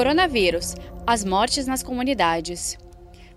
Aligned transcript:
Coronavírus 0.00 0.76
as 1.06 1.22
mortes 1.26 1.66
nas 1.66 1.82
comunidades. 1.82 2.78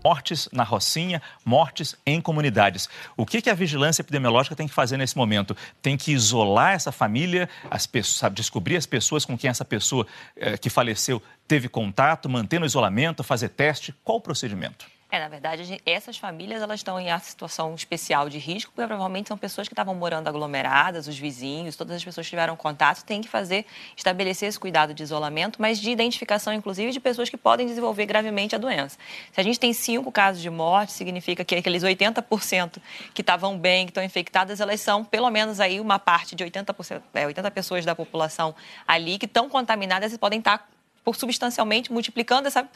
Mortes 0.02 0.48
na 0.54 0.64
Rocinha, 0.64 1.22
mortes 1.44 1.94
em 2.06 2.22
comunidades. 2.22 2.88
O 3.18 3.26
que, 3.26 3.50
a 3.50 3.54
vigilância 3.54 4.02
epidemiológica 4.02 4.56
tem 4.56 4.66
que 4.66 4.74
fazer 4.74 4.96
nesse 4.96 5.18
momento? 5.18 5.58
Tem 5.82 5.98
que 5.98 6.14
isolar 6.14 6.72
essa 6.72 6.90
família, 6.90 7.50
as 7.70 7.86
pessoas, 7.86 8.34
descobrir 8.34 8.78
as 8.78 8.86
pessoas 8.86 9.26
com 9.26 9.38
quem 9.38 9.50
essa 9.50 9.66
pessoa 9.66 10.08
eh, 10.38 10.58
que 10.58 10.70
faleceu 10.70 11.22
teve 11.46 11.68
contato, 11.68 12.30
manter 12.30 12.62
no 12.62 12.66
isolamento, 12.66 13.26
fazer 13.26 13.50
teste. 13.50 13.94
Qual 14.02 14.20
o 14.20 14.22
procedimento? 14.22 14.86
É, 15.14 15.20
na 15.20 15.28
verdade, 15.28 15.80
essas 15.86 16.18
famílias 16.18 16.60
elas 16.60 16.80
estão 16.80 17.00
em 17.00 17.06
uma 17.06 17.20
situação 17.20 17.76
especial 17.76 18.28
de 18.30 18.40
risco, 18.40 18.72
porque 18.72 18.88
provavelmente 18.88 19.28
são 19.28 19.38
pessoas 19.38 19.68
que 19.68 19.74
estavam 19.76 19.94
morando 19.94 20.28
aglomeradas, 20.28 21.08
os 21.08 21.20
vizinhos, 21.20 21.76
todas 21.76 21.98
as 21.98 22.04
pessoas 22.04 22.26
que 22.26 22.32
tiveram 22.32 22.56
contato, 22.56 23.04
têm 23.04 23.22
que 23.22 23.28
fazer, 23.28 23.64
estabelecer 23.96 24.50
esse 24.50 24.60
cuidado 24.60 24.92
de 24.92 25.04
isolamento, 25.04 25.62
mas 25.62 25.80
de 25.80 25.92
identificação, 25.92 26.52
inclusive, 26.52 26.92
de 26.92 27.00
pessoas 27.00 27.30
que 27.30 27.38
podem 27.38 27.68
desenvolver 27.68 28.08
gravemente 28.08 28.56
a 28.56 28.58
doença. 28.58 28.98
Se 29.32 29.40
a 29.40 29.44
gente 29.44 29.60
tem 29.60 29.72
cinco 29.72 30.12
casos 30.12 30.42
de 30.42 30.50
morte, 30.50 30.94
significa 30.94 31.46
que 31.46 31.54
aqueles 31.54 31.84
80% 31.84 32.82
que 33.14 33.22
estavam 33.22 33.56
bem, 33.56 33.86
que 33.86 33.92
estão 33.92 34.04
infectadas, 34.04 34.60
elas 34.60 34.82
são 34.82 35.06
pelo 35.06 35.30
menos 35.30 35.60
aí 35.60 35.80
uma 35.80 36.00
parte 36.00 36.36
de 36.36 36.44
80%, 36.44 37.04
é, 37.14 37.28
80 37.28 37.52
pessoas 37.52 37.86
da 37.86 37.94
população 37.94 38.56
ali 38.88 39.20
que 39.20 39.28
estão 39.28 39.48
contaminadas 39.48 40.12
e 40.12 40.18
podem 40.18 40.40
estar 40.40 40.73
por 41.04 41.16
substancialmente 41.16 41.92
multiplicando 41.92 42.48
essa 42.48 42.68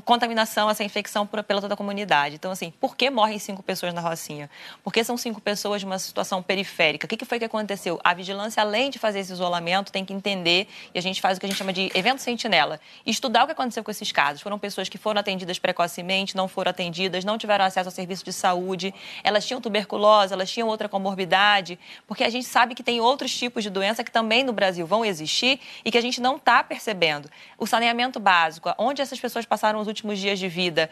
contaminação, 0.00 0.70
essa 0.70 0.82
infecção 0.82 1.26
por, 1.26 1.42
pela 1.42 1.60
toda 1.60 1.74
a 1.74 1.76
comunidade. 1.76 2.36
Então, 2.36 2.50
assim, 2.50 2.72
por 2.80 2.96
que 2.96 3.10
morrem 3.10 3.38
cinco 3.38 3.62
pessoas 3.62 3.92
na 3.92 4.00
Rocinha? 4.00 4.48
Por 4.82 4.92
que 4.92 5.04
são 5.04 5.16
cinco 5.16 5.40
pessoas 5.40 5.80
de 5.80 5.86
uma 5.86 5.98
situação 5.98 6.42
periférica? 6.42 7.04
O 7.04 7.08
que, 7.08 7.16
que 7.16 7.24
foi 7.24 7.38
que 7.38 7.44
aconteceu? 7.44 8.00
A 8.02 8.14
vigilância, 8.14 8.62
além 8.62 8.90
de 8.90 8.98
fazer 8.98 9.20
esse 9.20 9.32
isolamento, 9.32 9.92
tem 9.92 10.04
que 10.04 10.12
entender, 10.12 10.66
e 10.94 10.98
a 10.98 11.02
gente 11.02 11.20
faz 11.20 11.36
o 11.36 11.40
que 11.40 11.46
a 11.46 11.48
gente 11.48 11.58
chama 11.58 11.72
de 11.72 11.90
evento 11.94 12.20
sentinela, 12.20 12.80
estudar 13.04 13.44
o 13.44 13.46
que 13.46 13.52
aconteceu 13.52 13.84
com 13.84 13.90
esses 13.90 14.10
casos. 14.10 14.40
Foram 14.40 14.58
pessoas 14.58 14.88
que 14.88 14.96
foram 14.96 15.20
atendidas 15.20 15.58
precocemente, 15.58 16.36
não 16.36 16.48
foram 16.48 16.70
atendidas, 16.70 17.24
não 17.24 17.36
tiveram 17.36 17.64
acesso 17.64 17.88
ao 17.88 17.94
serviço 17.94 18.24
de 18.24 18.32
saúde, 18.32 18.94
elas 19.22 19.44
tinham 19.44 19.60
tuberculose, 19.60 20.32
elas 20.32 20.50
tinham 20.50 20.68
outra 20.68 20.88
comorbidade, 20.88 21.78
porque 22.06 22.24
a 22.24 22.30
gente 22.30 22.46
sabe 22.46 22.74
que 22.74 22.82
tem 22.82 23.00
outros 23.00 23.34
tipos 23.36 23.62
de 23.62 23.70
doença 23.70 24.02
que 24.02 24.10
também 24.10 24.42
no 24.42 24.52
Brasil 24.52 24.86
vão 24.86 25.04
existir 25.04 25.60
e 25.84 25.90
que 25.90 25.98
a 25.98 26.00
gente 26.02 26.20
não 26.20 26.36
está 26.36 26.62
percebendo. 26.64 27.28
O 27.62 27.66
saneamento 27.66 28.18
básico, 28.18 28.74
onde 28.76 29.00
essas 29.00 29.20
pessoas 29.20 29.46
passaram 29.46 29.78
os 29.78 29.86
últimos 29.86 30.18
dias 30.18 30.36
de 30.36 30.48
vida 30.48 30.90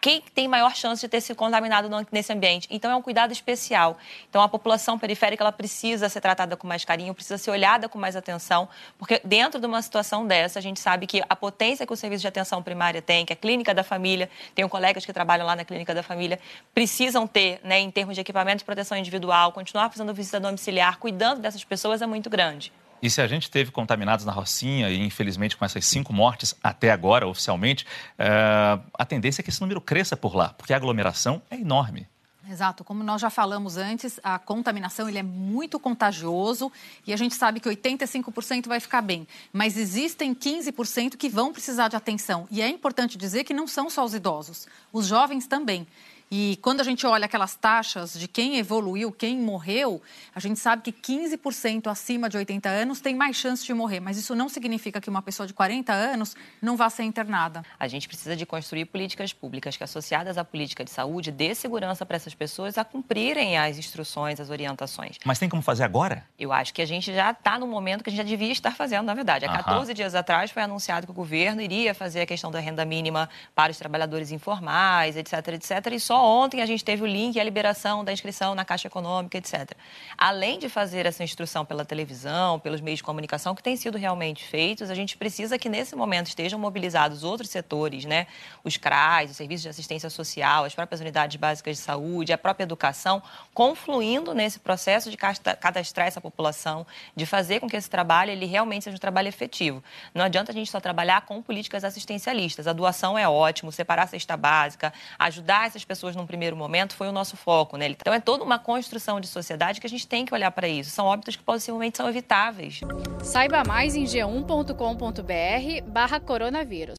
quem 0.00 0.20
tem 0.34 0.48
maior 0.48 0.74
chance 0.74 1.00
de 1.00 1.08
ter 1.08 1.20
se 1.20 1.32
contaminado 1.32 1.88
nesse 2.10 2.32
ambiente. 2.32 2.66
Então, 2.70 2.90
é 2.90 2.96
um 2.96 3.02
cuidado 3.02 3.32
especial. 3.32 3.96
Então, 4.28 4.42
a 4.42 4.48
população 4.48 4.98
periférica 4.98 5.44
ela 5.44 5.52
precisa 5.52 6.08
ser 6.08 6.20
tratada 6.20 6.56
com 6.56 6.66
mais 6.66 6.84
carinho, 6.84 7.14
precisa 7.14 7.38
ser 7.38 7.52
olhada 7.52 7.88
com 7.88 7.98
mais 7.98 8.16
atenção, 8.16 8.68
porque 8.98 9.20
dentro 9.24 9.60
de 9.60 9.66
uma 9.66 9.80
situação 9.80 10.26
dessa, 10.26 10.58
a 10.58 10.62
gente 10.62 10.80
sabe 10.80 11.06
que 11.06 11.22
a 11.28 11.36
potência 11.36 11.86
que 11.86 11.92
o 11.92 11.96
serviço 11.96 12.22
de 12.22 12.26
atenção 12.28 12.60
primária 12.60 13.00
tem, 13.00 13.24
que 13.24 13.32
a 13.32 13.36
clínica 13.36 13.72
da 13.72 13.84
família, 13.84 14.28
tenho 14.56 14.68
colegas 14.68 15.06
que 15.06 15.12
trabalham 15.12 15.46
lá 15.46 15.54
na 15.54 15.64
clínica 15.64 15.94
da 15.94 16.02
família, 16.02 16.40
precisam 16.74 17.24
ter, 17.24 17.60
né, 17.62 17.78
em 17.78 17.90
termos 17.90 18.16
de 18.16 18.20
equipamento 18.20 18.58
de 18.58 18.64
proteção 18.64 18.98
individual, 18.98 19.52
continuar 19.52 19.88
fazendo 19.88 20.12
visita 20.12 20.40
domiciliar, 20.40 20.98
cuidando 20.98 21.40
dessas 21.40 21.62
pessoas, 21.62 22.02
é 22.02 22.06
muito 22.06 22.28
grande. 22.28 22.72
E 23.02 23.10
se 23.10 23.20
a 23.20 23.26
gente 23.26 23.50
teve 23.50 23.72
contaminados 23.72 24.24
na 24.24 24.30
Rocinha, 24.30 24.88
e 24.88 25.00
infelizmente 25.02 25.56
com 25.56 25.64
essas 25.64 25.84
cinco 25.84 26.12
mortes 26.12 26.54
até 26.62 26.92
agora, 26.92 27.26
oficialmente, 27.26 27.84
uh, 27.84 28.80
a 28.94 29.04
tendência 29.04 29.40
é 29.40 29.42
que 29.42 29.50
esse 29.50 29.60
número 29.60 29.80
cresça 29.80 30.16
por 30.16 30.36
lá, 30.36 30.50
porque 30.50 30.72
a 30.72 30.76
aglomeração 30.76 31.42
é 31.50 31.56
enorme. 31.56 32.06
Exato, 32.48 32.84
como 32.84 33.04
nós 33.04 33.20
já 33.20 33.30
falamos 33.30 33.76
antes, 33.76 34.18
a 34.22 34.38
contaminação 34.38 35.08
ele 35.08 35.18
é 35.18 35.22
muito 35.22 35.78
contagioso 35.78 36.70
e 37.06 37.12
a 37.12 37.16
gente 37.16 37.34
sabe 37.34 37.60
que 37.60 37.68
85% 37.68 38.66
vai 38.66 38.80
ficar 38.80 39.00
bem, 39.00 39.26
mas 39.52 39.76
existem 39.76 40.34
15% 40.34 41.16
que 41.16 41.28
vão 41.28 41.52
precisar 41.52 41.88
de 41.88 41.96
atenção. 41.96 42.46
E 42.50 42.60
é 42.60 42.68
importante 42.68 43.16
dizer 43.16 43.44
que 43.44 43.54
não 43.54 43.66
são 43.66 43.88
só 43.88 44.04
os 44.04 44.12
idosos, 44.12 44.66
os 44.92 45.06
jovens 45.06 45.46
também. 45.46 45.86
E 46.34 46.58
quando 46.62 46.80
a 46.80 46.84
gente 46.84 47.06
olha 47.06 47.26
aquelas 47.26 47.54
taxas 47.54 48.18
de 48.18 48.26
quem 48.26 48.56
evoluiu, 48.56 49.12
quem 49.12 49.36
morreu, 49.36 50.00
a 50.34 50.40
gente 50.40 50.58
sabe 50.58 50.80
que 50.80 50.90
15% 50.90 51.88
acima 51.88 52.26
de 52.26 52.38
80 52.38 52.70
anos 52.70 53.02
tem 53.02 53.14
mais 53.14 53.36
chance 53.36 53.62
de 53.66 53.74
morrer. 53.74 54.00
Mas 54.00 54.16
isso 54.16 54.34
não 54.34 54.48
significa 54.48 54.98
que 54.98 55.10
uma 55.10 55.20
pessoa 55.20 55.46
de 55.46 55.52
40 55.52 55.92
anos 55.92 56.34
não 56.62 56.74
vá 56.74 56.88
ser 56.88 57.02
internada. 57.02 57.62
A 57.78 57.86
gente 57.86 58.08
precisa 58.08 58.34
de 58.34 58.46
construir 58.46 58.86
políticas 58.86 59.30
públicas 59.34 59.76
que, 59.76 59.84
associadas 59.84 60.38
à 60.38 60.44
política 60.44 60.82
de 60.82 60.90
saúde, 60.90 61.30
dê 61.30 61.54
segurança 61.54 62.06
para 62.06 62.16
essas 62.16 62.34
pessoas 62.34 62.78
a 62.78 62.84
cumprirem 62.84 63.58
as 63.58 63.76
instruções, 63.76 64.40
as 64.40 64.48
orientações. 64.48 65.18
Mas 65.26 65.38
tem 65.38 65.50
como 65.50 65.60
fazer 65.60 65.84
agora? 65.84 66.26
Eu 66.38 66.50
acho 66.50 66.72
que 66.72 66.80
a 66.80 66.86
gente 66.86 67.12
já 67.12 67.32
está 67.32 67.58
no 67.58 67.66
momento 67.66 68.02
que 68.02 68.08
a 68.08 68.10
gente 68.10 68.22
já 68.22 68.26
devia 68.26 68.52
estar 68.52 68.74
fazendo, 68.74 69.04
na 69.04 69.12
verdade. 69.12 69.44
Há 69.44 69.52
14 69.52 69.92
dias 69.92 70.14
atrás 70.14 70.50
foi 70.50 70.62
anunciado 70.62 71.06
que 71.06 71.10
o 71.10 71.14
governo 71.14 71.60
iria 71.60 71.92
fazer 71.92 72.22
a 72.22 72.26
questão 72.26 72.50
da 72.50 72.58
renda 72.58 72.86
mínima 72.86 73.28
para 73.54 73.70
os 73.70 73.76
trabalhadores 73.76 74.30
informais, 74.30 75.14
etc, 75.14 75.48
etc. 75.48 75.92
E 75.92 76.00
só 76.00 76.21
ontem 76.22 76.62
a 76.62 76.66
gente 76.66 76.84
teve 76.84 77.02
o 77.02 77.06
link 77.06 77.36
e 77.36 77.40
a 77.40 77.44
liberação 77.44 78.04
da 78.04 78.12
inscrição 78.12 78.54
na 78.54 78.64
Caixa 78.64 78.88
Econômica, 78.88 79.38
etc. 79.38 79.72
Além 80.16 80.58
de 80.58 80.68
fazer 80.68 81.06
essa 81.06 81.22
instrução 81.24 81.64
pela 81.64 81.84
televisão, 81.84 82.58
pelos 82.58 82.80
meios 82.80 82.98
de 82.98 83.04
comunicação, 83.04 83.54
que 83.54 83.62
têm 83.62 83.76
sido 83.76 83.98
realmente 83.98 84.44
feitos, 84.44 84.90
a 84.90 84.94
gente 84.94 85.16
precisa 85.16 85.58
que 85.58 85.68
nesse 85.68 85.94
momento 85.94 86.28
estejam 86.28 86.58
mobilizados 86.58 87.24
outros 87.24 87.50
setores, 87.50 88.04
né? 88.04 88.26
Os 88.64 88.76
CRAs, 88.76 89.30
os 89.30 89.36
serviços 89.36 89.62
de 89.62 89.68
assistência 89.68 90.08
social, 90.10 90.64
as 90.64 90.74
próprias 90.74 91.00
unidades 91.00 91.36
básicas 91.36 91.76
de 91.76 91.82
saúde, 91.82 92.32
a 92.32 92.38
própria 92.38 92.64
educação, 92.64 93.22
confluindo 93.52 94.34
nesse 94.34 94.58
processo 94.58 95.10
de 95.10 95.16
cadastrar 95.16 96.06
essa 96.06 96.20
população, 96.20 96.86
de 97.14 97.26
fazer 97.26 97.60
com 97.60 97.68
que 97.68 97.76
esse 97.76 97.90
trabalho 97.90 98.30
ele 98.30 98.46
realmente 98.46 98.84
seja 98.84 98.96
um 98.96 99.00
trabalho 99.00 99.28
efetivo. 99.28 99.82
Não 100.14 100.24
adianta 100.24 100.52
a 100.52 100.54
gente 100.54 100.70
só 100.70 100.80
trabalhar 100.80 101.22
com 101.22 101.42
políticas 101.42 101.84
assistencialistas. 101.84 102.66
A 102.66 102.72
doação 102.72 103.18
é 103.18 103.28
ótimo, 103.28 103.72
separar 103.72 104.04
a 104.04 104.06
cesta 104.06 104.36
básica, 104.36 104.92
ajudar 105.18 105.66
essas 105.66 105.84
pessoas 106.12 106.16
num 106.16 106.26
primeiro 106.26 106.56
momento 106.56 106.94
foi 106.94 107.08
o 107.08 107.12
nosso 107.12 107.36
foco, 107.36 107.76
né? 107.76 107.88
Então 107.88 108.12
é 108.12 108.20
toda 108.20 108.44
uma 108.44 108.58
construção 108.58 109.18
de 109.20 109.26
sociedade 109.26 109.80
que 109.80 109.86
a 109.86 109.90
gente 109.90 110.06
tem 110.06 110.26
que 110.26 110.34
olhar 110.34 110.50
para 110.50 110.68
isso. 110.68 110.90
São 110.90 111.06
óbitos 111.06 111.36
que 111.36 111.42
possivelmente 111.42 111.96
são 111.96 112.06
evitáveis. 112.08 112.80
Saiba 113.22 113.64
mais 113.64 113.96
em 113.96 114.04
g1.com.br/barra 114.04 116.20
coronavírus. 116.20 116.96